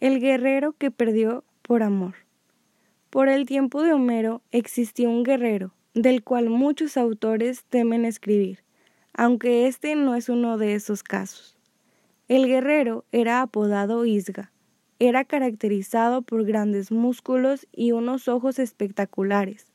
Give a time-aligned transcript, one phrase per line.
[0.00, 2.14] El guerrero que perdió por amor.
[3.10, 8.60] Por el tiempo de Homero existió un guerrero, del cual muchos autores temen escribir,
[9.12, 11.58] aunque este no es uno de esos casos.
[12.28, 14.52] El guerrero era apodado Isga.
[14.98, 19.66] Era caracterizado por grandes músculos y unos ojos espectaculares.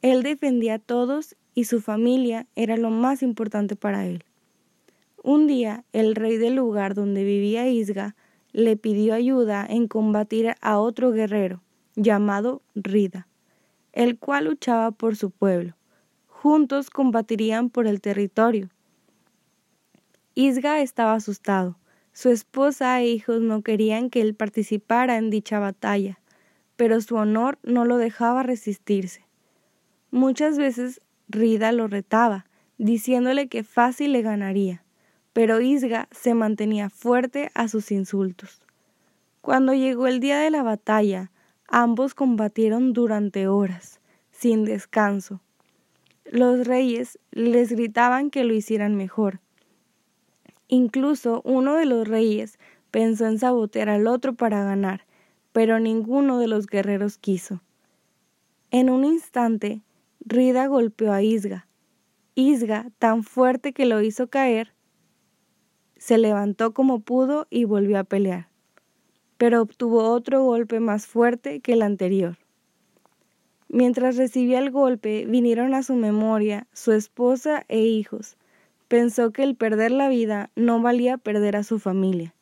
[0.00, 4.24] Él defendía a todos y su familia era lo más importante para él.
[5.22, 8.16] Un día, el rey del lugar donde vivía Isga
[8.56, 11.60] le pidió ayuda en combatir a otro guerrero,
[11.94, 13.28] llamado Rida,
[13.92, 15.76] el cual luchaba por su pueblo.
[16.26, 18.70] Juntos combatirían por el territorio.
[20.34, 21.76] Isga estaba asustado.
[22.14, 26.18] Su esposa e hijos no querían que él participara en dicha batalla,
[26.76, 29.26] pero su honor no lo dejaba resistirse.
[30.10, 32.46] Muchas veces Rida lo retaba,
[32.78, 34.85] diciéndole que fácil le ganaría
[35.36, 38.62] pero Isga se mantenía fuerte a sus insultos.
[39.42, 41.30] Cuando llegó el día de la batalla,
[41.68, 45.42] ambos combatieron durante horas, sin descanso.
[46.24, 49.40] Los reyes les gritaban que lo hicieran mejor.
[50.68, 52.58] Incluso uno de los reyes
[52.90, 55.04] pensó en sabotear al otro para ganar,
[55.52, 57.60] pero ninguno de los guerreros quiso.
[58.70, 59.82] En un instante,
[60.20, 61.68] Rida golpeó a Isga.
[62.34, 64.72] Isga, tan fuerte que lo hizo caer,
[66.06, 68.46] se levantó como pudo y volvió a pelear,
[69.38, 72.36] pero obtuvo otro golpe más fuerte que el anterior.
[73.68, 78.36] Mientras recibía el golpe, vinieron a su memoria su esposa e hijos.
[78.86, 82.36] Pensó que el perder la vida no valía perder a su familia.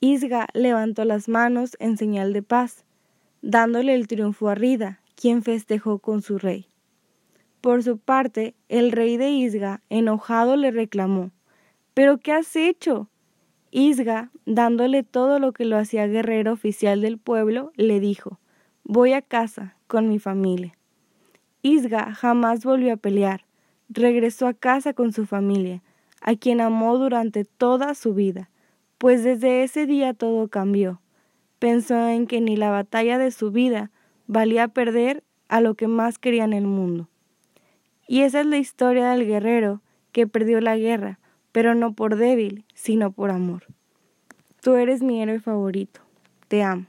[0.00, 2.86] Isga levantó las manos en señal de paz,
[3.42, 6.70] dándole el triunfo a Rida, quien festejó con su rey.
[7.60, 11.30] Por su parte, el rey de Isga, enojado, le reclamó
[11.96, 13.08] ¿Pero qué has hecho?
[13.70, 18.38] Isga, dándole todo lo que lo hacía guerrero oficial del pueblo, le dijo
[18.84, 20.76] Voy a casa con mi familia.
[21.62, 23.46] Isga jamás volvió a pelear.
[23.88, 25.82] Regresó a casa con su familia,
[26.20, 28.50] a quien amó durante toda su vida,
[28.98, 31.00] pues desde ese día todo cambió.
[31.58, 33.90] Pensó en que ni la batalla de su vida
[34.26, 37.08] valía perder a lo que más quería en el mundo.
[38.06, 39.80] Y esa es la historia del guerrero
[40.12, 41.18] que perdió la guerra,
[41.56, 43.64] pero no por débil, sino por amor.
[44.60, 46.02] Tú eres mi héroe favorito.
[46.48, 46.84] Te amo.